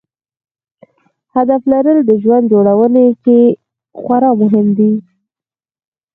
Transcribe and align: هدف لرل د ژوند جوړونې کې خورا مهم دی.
هدف 1.35 1.61
لرل 1.71 1.97
د 2.05 2.11
ژوند 2.23 2.45
جوړونې 2.53 3.05
کې 3.23 3.39
خورا 3.99 4.31
مهم 4.41 4.67
دی. 4.77 4.93